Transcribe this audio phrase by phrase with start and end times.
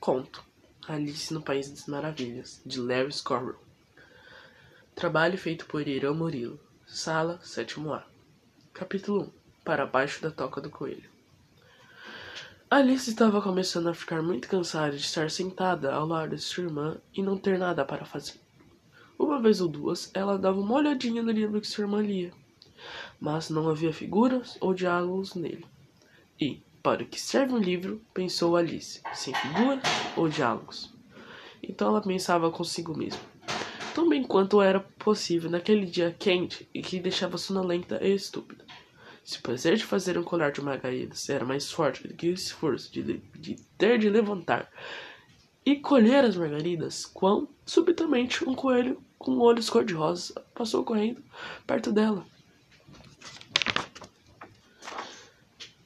[0.00, 0.42] Conto
[0.88, 3.58] Alice no País das Maravilhas, de Larry Scorrell.
[4.94, 6.58] Trabalho feito por Irã Murilo.
[6.86, 8.04] Sala 7A.
[8.72, 9.30] Capítulo 1
[9.62, 11.10] Para baixo da toca do coelho.
[12.70, 16.96] Alice estava começando a ficar muito cansada de estar sentada ao lado de sua irmã
[17.12, 18.40] e não ter nada para fazer.
[19.18, 22.32] Uma vez ou duas, ela dava uma olhadinha no livro que sua irmã lia,
[23.20, 25.66] mas não havia figuras ou diálogos nele.
[26.40, 29.82] E, para o que serve um livro, pensou Alice, sem figuras
[30.16, 30.92] ou diálogos.
[31.62, 33.20] Então ela pensava consigo mesma.
[33.94, 38.64] Tão bem quanto era possível naquele dia quente e que deixava sonolenta e estúpida.
[39.22, 42.34] Se o prazer de fazer um colar de margaridas era mais forte do que o
[42.34, 44.70] esforço de, de ter de levantar
[45.64, 51.22] e colher as margaridas, quão subitamente um coelho com olhos cor-de-rosa passou correndo
[51.66, 52.26] perto dela.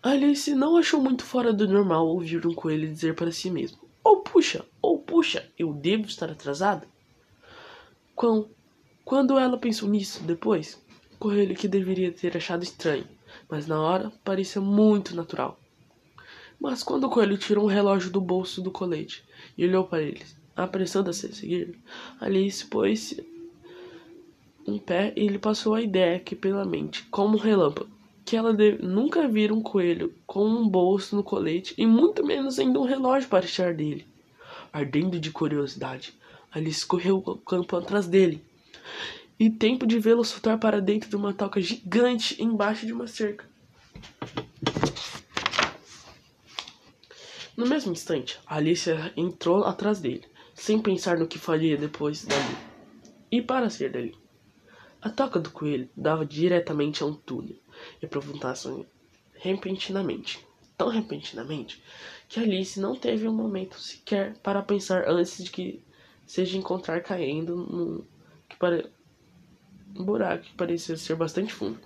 [0.00, 4.18] Alice não achou muito fora do normal ouvir um coelho dizer para si mesmo: Oh,
[4.18, 6.86] puxa, oh, puxa, eu devo estar atrasada?
[8.14, 8.48] Quando,
[9.04, 10.80] quando ela pensou nisso depois,
[11.18, 13.08] coelho que deveria ter achado estranho,
[13.48, 15.58] mas na hora parecia muito natural.
[16.60, 19.24] Mas quando o coelho tirou um relógio do bolso do colete
[19.56, 21.76] e olhou para ele, apressando-se a seguir,
[22.20, 23.26] Alice pôs-se
[24.64, 27.97] em pé e lhe passou a ideia que pela mente, como um relâmpago
[28.28, 32.78] que ela nunca vira um coelho com um bolso no colete e muito menos ainda
[32.78, 34.06] um relógio para tirar dele.
[34.70, 36.12] Ardendo de curiosidade,
[36.52, 38.44] Alice correu o campo atrás dele.
[39.40, 43.48] E tempo de vê-lo soltar para dentro de uma toca gigante embaixo de uma cerca.
[47.56, 52.56] No mesmo instante, Alice entrou atrás dele, sem pensar no que faria depois dali.
[53.32, 54.27] E para sair dali.
[55.00, 57.56] A toca do coelho dava diretamente a um túnel
[58.02, 58.84] e aprofundassem
[59.34, 60.44] repentinamente.
[60.76, 61.82] Tão repentinamente
[62.28, 65.84] que Alice não teve um momento sequer para pensar antes de que
[66.26, 68.04] seja encontrar caindo num
[68.48, 68.90] que pare...
[69.94, 71.78] um buraco que parecia ser bastante fundo.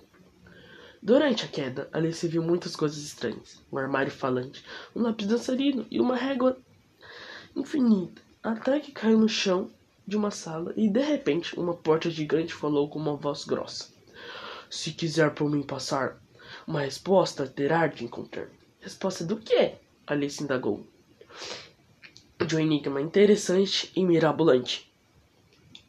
[1.01, 4.63] Durante a queda, Alice viu muitas coisas estranhas: um armário falante,
[4.95, 6.57] um lápis dançarino e uma régua
[7.55, 9.69] infinita, até que caiu no chão
[10.05, 13.87] de uma sala e de repente uma porta gigante falou com uma voz grossa.
[14.69, 16.21] Se quiser por mim passar,
[16.67, 18.47] uma resposta terá de encontrar.
[18.79, 19.75] Resposta do quê?
[20.05, 20.85] Alice indagou.
[22.45, 24.91] De um enigma interessante e mirabolante.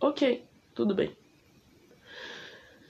[0.00, 1.16] Ok, tudo bem.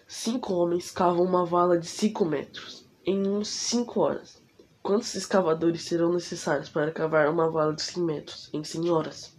[0.06, 4.42] Cinco homens cavam uma vala de cinco metros em uns cinco horas.
[4.82, 9.36] Quantos escavadores serão necessários para cavar uma vala de 100 metros em 100 horas?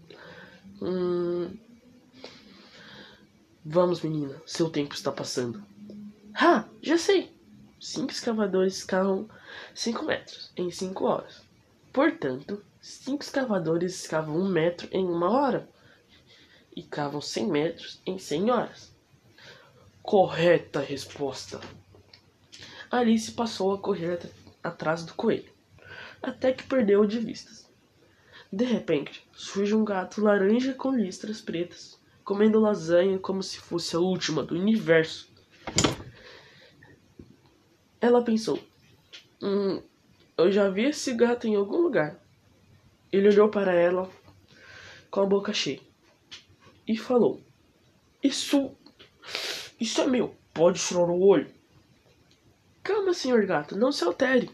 [0.81, 1.51] Hum...
[3.67, 5.63] Vamos, menina, seu tempo está passando.
[6.35, 7.33] Ah, já sei!
[7.81, 9.27] Cinco escavadores cavam
[9.73, 11.41] 5 metros em 5 horas.
[11.91, 15.67] Portanto, cinco escavadores escavam um metro em uma hora
[16.75, 18.91] e cavam 100 metros em 100 horas.
[20.03, 21.59] Correta resposta.
[22.91, 24.19] Alice passou a correr
[24.61, 25.51] atrás do coelho,
[26.21, 27.67] até que perdeu-o de vistas.
[28.53, 33.99] De repente, surge um gato laranja com listras pretas, comendo lasanha como se fosse a
[33.99, 35.31] última do universo.
[38.01, 38.59] Ela pensou:
[39.41, 39.81] Hum,
[40.35, 42.19] eu já vi esse gato em algum lugar.
[43.11, 44.09] Ele olhou para ela
[45.09, 45.79] com a boca cheia
[46.87, 47.39] e falou:
[48.21, 48.75] Isso.
[49.79, 50.35] Isso é meu.
[50.53, 51.53] Pode chorar o olho.
[52.81, 54.49] Calma, senhor gato, não se altere.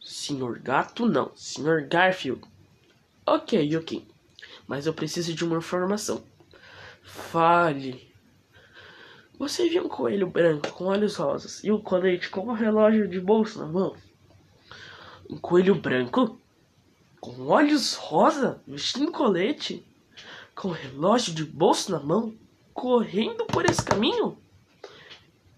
[0.00, 1.34] Senhor gato, não.
[1.36, 2.42] Senhor Garfield.
[3.26, 4.06] Ok, ok.
[4.66, 6.24] Mas eu preciso de uma informação.
[7.02, 8.12] Fale.
[9.38, 13.20] Você viu um coelho branco com olhos rosas e um colete com um relógio de
[13.20, 13.96] bolso na mão?
[15.28, 16.38] Um coelho branco?
[17.20, 19.84] Com olhos rosa, vestindo colete?
[20.54, 22.34] Com um relógio de bolso na mão?
[22.72, 24.38] Correndo por esse caminho?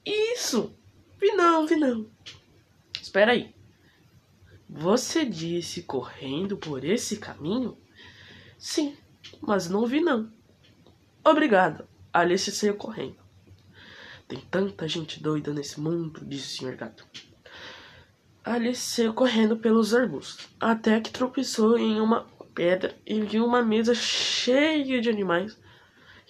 [0.04, 0.74] Isso!
[1.20, 2.06] Vi não, vi não.
[3.00, 3.54] Espera aí.
[4.68, 7.76] Você disse correndo por esse caminho?
[8.58, 8.96] Sim,
[9.40, 10.30] mas não vi não.
[11.24, 11.88] Obrigado.
[12.12, 13.16] Alice saiu correndo.
[14.28, 16.76] Tem tanta gente doida nesse mundo, disse o Sr.
[16.76, 17.06] Gato.
[18.44, 23.94] Alice saiu correndo pelos arbustos, até que tropeçou em uma pedra e viu uma mesa
[23.94, 25.58] cheia de animais.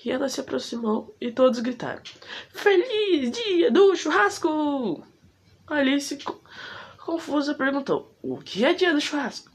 [0.04, 2.02] E ela se aproximou e todos gritaram:
[2.50, 5.04] Feliz dia do churrasco!
[5.66, 6.18] Alice,
[6.98, 9.50] confusa, perguntou: O que é dia do churrasco?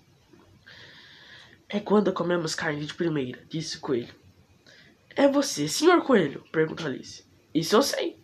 [1.69, 4.19] É quando comemos carne de primeira, disse o coelho.
[5.19, 6.45] É você, senhor coelho?
[6.49, 7.25] perguntou Alice.
[7.53, 8.17] Isso eu sei.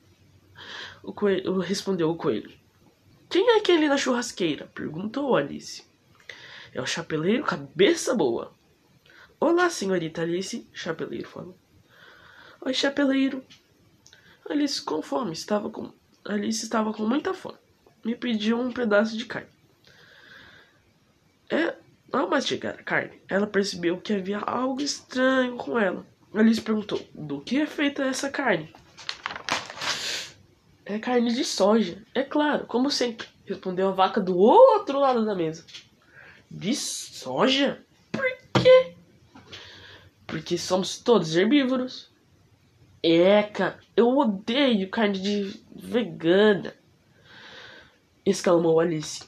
[1.04, 2.50] O coelho respondeu o coelho.
[3.30, 4.72] Quem é aquele na churrasqueira?
[4.74, 5.84] perguntou Alice.
[6.74, 8.54] É o chapeleiro cabeça boa.
[9.42, 11.58] Olá, senhorita Alice, chapeleiro falou.
[12.62, 13.44] Oi, chapeleiro.
[14.50, 15.92] Alice com fome, estava com
[16.24, 17.58] Alice estava com muita fome.
[18.06, 19.50] Me pediu um pedaço de carne.
[21.50, 21.76] É,
[22.10, 26.15] ao mastigar a carne, ela percebeu que havia algo estranho com ela.
[26.38, 28.74] Alice perguntou: Do que é feita essa carne?
[30.86, 35.34] É carne de soja, é claro, como sempre, respondeu a vaca do outro lado da
[35.34, 35.66] mesa.
[36.52, 37.84] De soja?
[38.12, 38.26] Por
[38.62, 38.94] quê?
[40.28, 42.12] Porque somos todos herbívoros.
[43.02, 46.76] Eca, eu odeio carne de vegana,
[48.26, 49.24] exclamou Alice.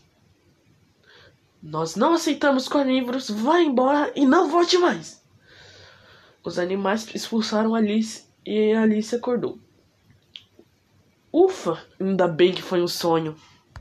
[1.62, 5.24] Nós não aceitamos carnívoros, vá embora e não volte mais.
[6.48, 9.60] Os animais expulsaram Alice e Alice acordou.
[11.30, 13.36] Ufa, ainda bem que foi um sonho.